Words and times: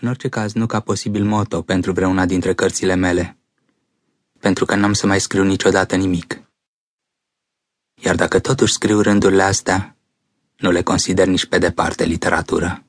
În 0.00 0.08
orice 0.08 0.28
caz, 0.28 0.52
nu 0.52 0.66
ca 0.66 0.80
posibil 0.80 1.24
moto 1.24 1.62
pentru 1.62 1.92
vreuna 1.92 2.26
dintre 2.26 2.54
cărțile 2.54 2.94
mele, 2.94 3.38
pentru 4.38 4.64
că 4.64 4.74
n-am 4.74 4.92
să 4.92 5.06
mai 5.06 5.20
scriu 5.20 5.42
niciodată 5.42 5.96
nimic. 5.96 6.42
Iar 7.94 8.14
dacă 8.14 8.38
totuși 8.38 8.72
scriu 8.72 9.00
rândurile 9.00 9.42
astea, 9.42 9.96
nu 10.56 10.70
le 10.70 10.82
consider 10.82 11.26
nici 11.26 11.46
pe 11.46 11.58
departe 11.58 12.04
literatură. 12.04 12.82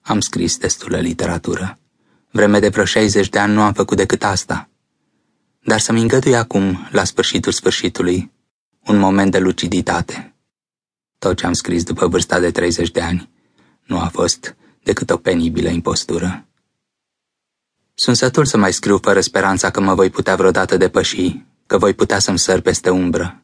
Am 0.00 0.20
scris 0.20 0.56
destulă 0.58 1.00
literatură. 1.00 1.78
Vreme 2.30 2.58
de 2.58 2.68
vreo 2.68 2.84
60 2.84 3.28
de 3.28 3.38
ani 3.38 3.52
nu 3.52 3.62
am 3.62 3.72
făcut 3.72 3.96
decât 3.96 4.24
asta. 4.24 4.68
Dar 5.60 5.80
să-mi 5.80 6.00
îngădui 6.00 6.36
acum, 6.36 6.88
la 6.90 7.04
sfârșitul 7.04 7.52
sfârșitului, 7.52 8.32
un 8.86 8.98
moment 8.98 9.30
de 9.30 9.38
luciditate. 9.38 10.34
Tot 11.18 11.36
ce 11.36 11.46
am 11.46 11.52
scris 11.52 11.82
după 11.82 12.06
vârsta 12.06 12.40
de 12.40 12.50
30 12.50 12.90
de 12.90 13.00
ani 13.00 13.30
nu 13.84 13.98
a 13.98 14.08
fost 14.08 14.56
decât 14.84 15.10
o 15.10 15.16
penibilă 15.16 15.68
impostură. 15.68 16.46
Sunt 17.94 18.16
sătul 18.16 18.44
să 18.44 18.56
mai 18.56 18.72
scriu 18.72 18.98
fără 18.98 19.20
speranța 19.20 19.70
că 19.70 19.80
mă 19.80 19.94
voi 19.94 20.10
putea 20.10 20.36
vreodată 20.36 20.76
depăși, 20.76 21.44
că 21.66 21.78
voi 21.78 21.94
putea 21.94 22.18
să-mi 22.18 22.38
săr 22.38 22.60
peste 22.60 22.90
umbră. 22.90 23.42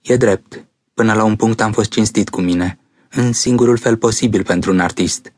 E 0.00 0.16
drept, 0.16 0.66
până 0.94 1.12
la 1.14 1.24
un 1.24 1.36
punct 1.36 1.60
am 1.60 1.72
fost 1.72 1.90
cinstit 1.90 2.28
cu 2.28 2.40
mine, 2.40 2.78
în 3.10 3.32
singurul 3.32 3.76
fel 3.76 3.96
posibil 3.96 4.44
pentru 4.44 4.70
un 4.72 4.80
artist. 4.80 5.32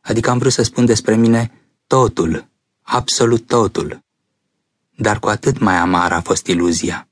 Adică 0.00 0.30
am 0.30 0.38
vrut 0.38 0.52
să 0.52 0.62
spun 0.62 0.84
despre 0.84 1.16
mine 1.16 1.50
totul, 1.86 2.48
absolut 2.82 3.46
totul. 3.46 4.00
Dar 4.96 5.18
cu 5.18 5.28
atât 5.28 5.58
mai 5.58 5.76
amar 5.76 6.12
a 6.12 6.20
fost 6.20 6.46
iluzia, 6.46 7.08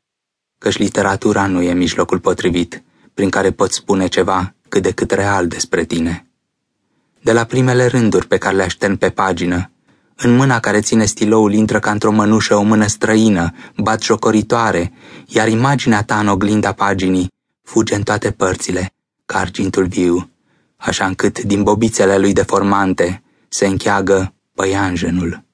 căci 0.58 0.78
literatura 0.78 1.46
nu 1.46 1.62
e 1.62 1.72
mijlocul 1.72 2.20
potrivit 2.20 2.82
prin 3.14 3.30
care 3.30 3.50
poți 3.50 3.76
spune 3.76 4.06
ceva 4.06 4.54
cât 4.68 4.82
de 4.82 4.92
cât 4.92 5.10
real 5.10 5.48
despre 5.48 5.84
tine. 5.84 6.29
De 7.22 7.32
la 7.32 7.44
primele 7.44 7.86
rânduri 7.86 8.26
pe 8.26 8.38
care 8.38 8.56
le 8.56 8.62
aștern 8.62 8.96
pe 8.96 9.10
pagină, 9.10 9.70
în 10.16 10.36
mâna 10.36 10.60
care 10.60 10.80
ține 10.80 11.04
stiloul 11.04 11.52
intră 11.52 11.78
ca 11.78 11.90
într-o 11.90 12.10
mănușă 12.10 12.54
o 12.54 12.62
mână 12.62 12.86
străină, 12.86 13.54
bat 13.76 14.02
jocoritoare, 14.02 14.92
iar 15.26 15.48
imaginea 15.48 16.02
ta 16.02 16.18
în 16.18 16.28
oglinda 16.28 16.72
paginii 16.72 17.28
fuge 17.62 17.94
în 17.94 18.02
toate 18.02 18.30
părțile, 18.30 18.92
ca 19.26 19.38
argintul 19.38 19.86
viu, 19.86 20.30
așa 20.76 21.06
încât 21.06 21.42
din 21.42 21.62
bobițele 21.62 22.18
lui 22.18 22.32
deformante 22.32 23.22
se 23.48 23.66
încheagă 23.66 24.34
păianjenul, 24.54 25.44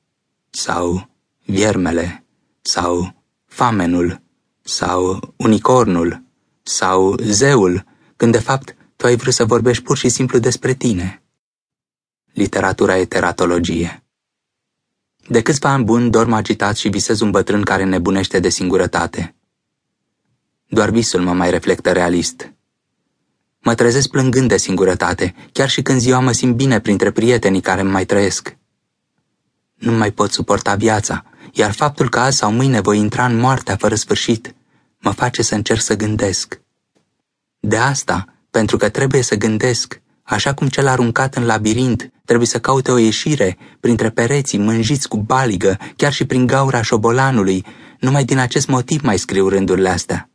sau 0.51 1.09
viermele, 1.45 2.25
sau 2.63 3.15
famenul, 3.47 4.21
sau 4.63 5.35
unicornul, 5.37 6.23
sau 6.63 7.17
zeul, 7.23 7.85
când 8.17 8.33
de 8.33 8.39
fapt 8.39 8.77
tu 8.97 9.07
ai 9.07 9.17
vrut 9.17 9.35
să 9.35 9.45
vorbești 9.45 9.83
pur 9.83 9.97
și 9.97 10.09
simplu 10.09 10.39
despre 10.39 10.75
tine. 10.75 11.23
Literatura 12.37 12.99
e 12.99 13.05
teratologie. 13.05 14.05
De 15.29 15.43
câțiva 15.43 15.69
ani 15.69 15.85
buni 15.85 16.11
dorm 16.11 16.33
agitat 16.33 16.77
și 16.77 16.89
visez 16.89 17.21
un 17.21 17.31
bătrân 17.31 17.63
care 17.63 17.85
nebunește 17.85 18.41
de 18.41 18.49
singurătate. 18.49 19.35
Doar 20.67 20.91
visul 20.91 21.21
mă 21.21 21.33
mai 21.33 21.51
reflectă 21.51 21.93
realist. 21.93 22.53
Mă 23.59 23.75
trezesc 23.75 24.09
plângând 24.09 24.49
de 24.49 24.57
singurătate, 24.57 25.35
chiar 25.53 25.69
și 25.69 25.83
când 25.83 26.01
ziua 26.01 26.21
mă 26.21 26.33
simt 26.33 26.55
bine 26.57 26.81
printre 26.81 27.11
prietenii 27.11 27.61
care 27.61 27.81
îmi 27.81 27.91
mai 27.91 28.05
trăiesc. 28.05 28.57
Nu 29.75 29.93
mai 29.93 30.11
pot 30.11 30.33
suporta 30.33 30.75
viața, 30.75 31.25
iar 31.53 31.73
faptul 31.73 32.09
că 32.09 32.19
azi 32.19 32.37
sau 32.37 32.53
mâine 32.53 32.81
voi 32.81 32.99
intra 32.99 33.27
în 33.27 33.37
moartea 33.37 33.77
fără 33.77 33.95
sfârșit 33.95 34.55
mă 34.99 35.11
face 35.11 35.43
să 35.43 35.55
încerc 35.55 35.81
să 35.81 35.97
gândesc. 35.97 36.61
De 37.61 37.77
asta, 37.77 38.25
pentru 38.51 38.77
că 38.77 38.89
trebuie 38.89 39.23
să 39.23 39.35
gândesc, 39.35 40.01
așa 40.27 40.55
cum 40.55 40.69
cel 40.69 40.87
aruncat 40.87 41.35
în 41.35 41.45
labirint 41.45 42.11
trebuie 42.25 42.47
să 42.47 42.61
caute 42.61 42.91
o 42.91 42.97
ieșire 42.97 43.57
printre 43.81 44.11
pereții 44.11 44.59
mânjiți 44.59 45.09
cu 45.09 45.17
baligă, 45.17 45.79
chiar 45.97 46.13
și 46.13 46.25
prin 46.25 46.47
gaura 46.47 46.83
șobolanului, 46.83 47.65
numai 48.01 48.25
din 48.25 48.39
acest 48.39 48.67
motiv 48.67 49.03
mai 49.03 49.19
scriu 49.19 49.49
rândurile 49.49 49.89
astea. 49.89 50.31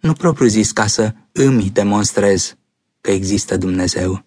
Nu 0.00 0.12
propriu 0.12 0.46
zis 0.46 0.72
ca 0.72 0.86
să 0.86 1.14
îmi 1.32 1.70
demonstrez 1.70 2.56
că 3.00 3.10
există 3.10 3.56
Dumnezeu. 3.56 4.24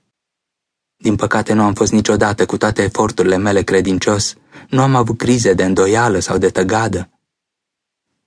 Din 0.98 1.16
păcate 1.16 1.54
nu 1.54 1.64
am 1.64 1.74
fost 1.74 1.92
niciodată 1.92 2.46
cu 2.46 2.58
toate 2.58 2.84
eforturile 2.84 3.38
mele 3.38 3.62
credincios, 3.62 4.36
nu 4.70 4.82
am 4.82 4.96
avut 4.96 5.18
crize 5.18 5.54
de 5.54 5.64
îndoială 5.64 6.20
sau 6.20 6.38
de 6.38 6.50
tăgadă. 6.50 7.10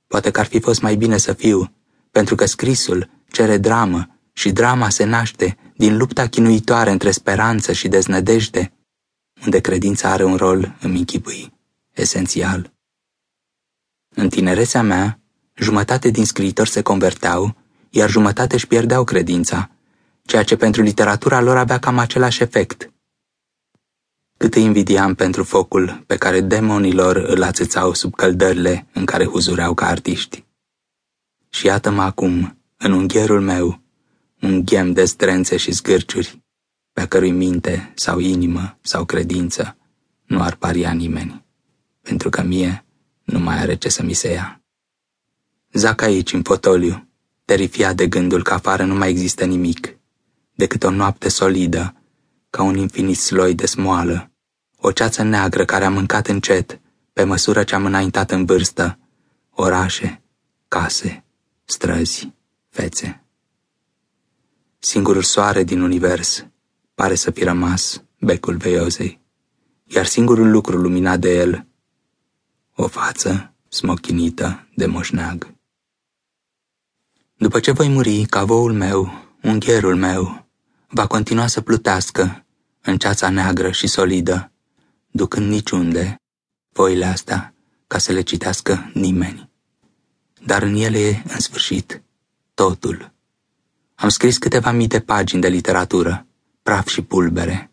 Poate 0.07 0.31
că 0.31 0.41
ar 0.41 0.47
fi 0.47 0.61
fost 0.61 0.81
mai 0.81 0.97
bine 0.97 1.17
să 1.17 1.33
fiu, 1.33 1.73
pentru 2.11 2.35
că 2.35 2.47
scrisul 2.47 3.11
cere 3.31 3.57
dramă 3.57 4.18
și 4.39 4.53
drama 4.53 4.89
se 4.89 5.05
naște 5.05 5.57
din 5.77 5.97
lupta 5.97 6.27
chinuitoare 6.27 6.91
între 6.91 7.11
speranță 7.11 7.73
și 7.73 7.89
deznădejde, 7.89 8.73
unde 9.45 9.61
credința 9.61 10.11
are 10.11 10.25
un 10.25 10.37
rol, 10.37 10.77
îmi 10.81 10.99
închipui, 10.99 11.53
esențial. 11.93 12.73
În 14.09 14.29
tinerețea 14.29 14.83
mea, 14.83 15.21
jumătate 15.55 16.11
din 16.11 16.25
scriitori 16.25 16.69
se 16.69 16.83
converteau, 16.83 17.57
iar 17.91 18.11
jumătate 18.11 18.55
își 18.55 18.67
pierdeau 18.67 19.05
credința, 19.05 19.71
ceea 20.23 20.43
ce 20.43 20.57
pentru 20.57 20.83
literatura 20.83 21.41
lor 21.41 21.57
avea 21.57 21.79
cam 21.79 21.99
același 21.99 22.43
efect. 22.43 22.93
Cât 24.37 24.55
îi 24.55 24.63
invidiam 24.63 25.15
pentru 25.15 25.45
focul 25.45 26.03
pe 26.07 26.17
care 26.17 26.41
demonilor 26.41 27.17
îl 27.17 27.43
ațățau 27.43 27.95
sub 27.95 28.15
căldările 28.15 28.87
în 28.93 29.05
care 29.05 29.25
huzureau 29.25 29.75
ca 29.75 29.87
artiști. 29.87 30.45
Și 31.49 31.67
iată-mă 31.67 32.03
acum, 32.03 32.59
în 32.77 32.93
unghierul 32.93 33.41
meu, 33.41 33.87
un 34.41 34.65
ghem 34.65 34.93
de 34.93 35.05
strânțe 35.05 35.57
și 35.57 35.71
zgârciuri, 35.71 36.43
pe 36.93 37.01
a 37.01 37.07
cărui 37.07 37.31
minte 37.31 37.93
sau 37.95 38.19
inimă 38.19 38.79
sau 38.83 39.05
credință 39.05 39.77
nu 40.27 40.43
ar 40.43 40.55
paria 40.55 40.93
nimeni, 40.93 41.45
pentru 42.03 42.29
că 42.29 42.43
mie 42.43 42.85
nu 43.25 43.39
mai 43.39 43.59
are 43.59 43.75
ce 43.75 43.89
să 43.89 44.03
mi 44.03 44.13
se 44.13 44.33
ia. 44.33 44.63
Zac 45.73 46.01
aici, 46.01 46.33
în 46.33 46.43
fotoliu, 46.43 47.09
terifiat 47.45 47.95
de 47.95 48.09
gândul 48.09 48.43
că 48.43 48.53
afară 48.53 48.85
nu 48.85 48.95
mai 48.95 49.11
există 49.11 49.45
nimic, 49.45 49.99
decât 50.55 50.83
o 50.83 50.91
noapte 50.91 51.29
solidă, 51.29 51.95
ca 52.51 52.63
un 52.63 52.77
infinit 52.77 53.17
sloi 53.17 53.55
de 53.55 53.67
smoală, 53.67 54.31
o 54.77 54.93
ceață 54.93 55.23
neagră 55.23 55.65
care 55.65 55.85
a 55.85 55.91
mâncat 55.91 56.27
încet, 56.27 56.81
pe 57.13 57.25
măsură 57.25 57.63
ce 57.63 57.75
am 57.75 57.85
înaintat 57.85 58.31
în 58.31 58.45
vârstă, 58.45 58.99
orașe, 59.51 60.23
case, 60.69 61.25
străzi, 61.65 62.33
fețe. 62.69 63.28
Singurul 64.79 65.23
soare 65.23 65.63
din 65.63 65.81
univers 65.81 66.47
pare 66.95 67.15
să 67.15 67.31
fi 67.31 67.45
rămas 67.45 68.03
becul 68.19 68.57
veiozei, 68.57 69.21
iar 69.85 70.07
singurul 70.07 70.51
lucru 70.51 70.77
luminat 70.77 71.19
de 71.19 71.35
el, 71.35 71.67
o 72.75 72.87
față 72.87 73.55
smochinită 73.69 74.69
de 74.75 74.87
moșneag. 74.87 75.55
După 77.37 77.61
ce 77.61 77.71
voi 77.71 77.89
muri, 77.89 78.25
cavoul 78.25 78.73
meu, 78.73 79.29
ungherul 79.43 79.97
meu, 79.97 80.47
va 80.89 81.07
continua 81.07 81.47
să 81.47 81.61
plutească 81.61 82.47
în 82.83 82.99
ceața 82.99 83.29
neagră 83.29 83.71
și 83.71 83.87
solidă, 83.87 84.53
ducând 85.11 85.49
niciunde 85.49 86.17
foile 86.73 87.05
astea 87.05 87.55
ca 87.87 87.99
să 87.99 88.13
le 88.13 88.21
citească 88.21 88.91
nimeni. 88.95 89.51
Dar 90.45 90.63
în 90.63 90.75
ele 90.75 90.99
e, 90.99 91.23
în 91.27 91.41
sfârșit, 91.41 92.03
totul. 92.55 93.13
Am 94.01 94.09
scris 94.09 94.39
câteva 94.39 94.71
mii 94.71 94.87
de 94.87 95.01
pagini 95.01 95.41
de 95.41 95.49
literatură, 95.49 96.27
praf 96.63 96.89
și 96.89 97.03
pulbere, 97.03 97.71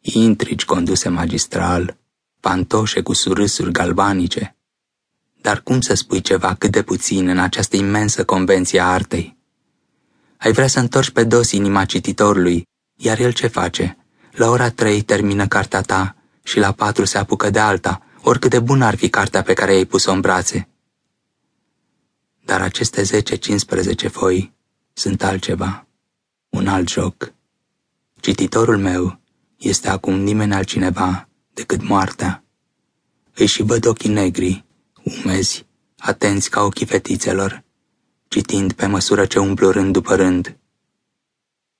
intrigi 0.00 0.64
conduse 0.64 1.08
magistral, 1.08 1.98
pantoșe 2.40 3.02
cu 3.02 3.12
surâsuri 3.12 3.72
galvanice. 3.72 4.56
Dar 5.40 5.60
cum 5.60 5.80
să 5.80 5.94
spui 5.94 6.20
ceva 6.20 6.54
cât 6.54 6.70
de 6.70 6.82
puțin 6.82 7.28
în 7.28 7.38
această 7.38 7.76
imensă 7.76 8.24
convenție 8.24 8.80
a 8.80 8.86
artei? 8.86 9.36
Ai 10.36 10.52
vrea 10.52 10.66
să 10.66 10.78
întorci 10.78 11.10
pe 11.10 11.24
dos 11.24 11.50
inima 11.52 11.84
cititorului, 11.84 12.66
iar 12.96 13.18
el 13.18 13.32
ce 13.32 13.46
face? 13.46 13.96
La 14.32 14.48
ora 14.48 14.70
trei 14.70 15.02
termină 15.02 15.46
cartea 15.46 15.80
ta 15.80 16.16
și 16.42 16.58
la 16.58 16.72
patru 16.72 17.04
se 17.04 17.18
apucă 17.18 17.50
de 17.50 17.58
alta, 17.58 18.02
oricât 18.22 18.50
de 18.50 18.60
bună 18.60 18.84
ar 18.84 18.96
fi 18.96 19.08
cartea 19.08 19.42
pe 19.42 19.52
care 19.52 19.72
ai 19.72 19.84
pus-o 19.84 20.12
în 20.12 20.20
brațe. 20.20 20.68
Dar 22.44 22.60
aceste 22.60 23.22
10-15 23.22 24.10
foi 24.10 24.60
sunt 24.92 25.22
altceva, 25.22 25.86
un 26.48 26.66
alt 26.66 26.88
joc. 26.88 27.32
Cititorul 28.20 28.78
meu 28.78 29.20
este 29.56 29.88
acum 29.88 30.14
nimeni 30.14 30.54
altcineva 30.54 31.28
decât 31.54 31.82
moartea. 31.82 32.44
Îi 33.34 33.46
și 33.46 33.62
văd 33.62 33.86
ochii 33.86 34.10
negri, 34.10 34.64
umezi, 35.24 35.66
atenți 35.98 36.50
ca 36.50 36.62
ochii 36.62 36.86
fetițelor, 36.86 37.64
citind 38.28 38.72
pe 38.72 38.86
măsură 38.86 39.26
ce 39.26 39.38
umplu 39.38 39.70
rând 39.70 39.92
după 39.92 40.14
rând. 40.14 40.56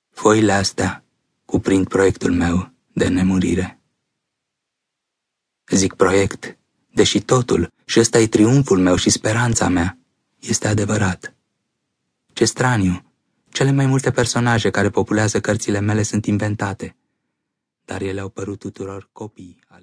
Foile 0.09 0.51
astea 0.51 1.03
cuprind 1.45 1.87
proiectul 1.87 2.31
meu 2.31 2.71
de 2.93 3.07
nemurire. 3.07 3.79
Zic 5.67 5.93
proiect, 5.93 6.57
deși 6.91 7.21
totul, 7.21 7.71
și 7.85 7.99
ăsta 7.99 8.19
e 8.19 8.27
triumful 8.27 8.79
meu 8.79 8.95
și 8.95 9.09
speranța 9.09 9.67
mea, 9.67 9.97
este 10.39 10.67
adevărat. 10.67 11.35
Ce 12.33 12.45
straniu! 12.45 13.03
Cele 13.49 13.71
mai 13.71 13.85
multe 13.85 14.11
personaje 14.11 14.69
care 14.69 14.89
populează 14.89 15.39
cărțile 15.39 15.79
mele 15.79 16.03
sunt 16.03 16.25
inventate. 16.25 16.95
dar 17.85 18.01
ele 18.01 18.19
au 18.19 18.29
părut 18.29 18.59
tuturor 18.59 19.09
copii 19.11 19.63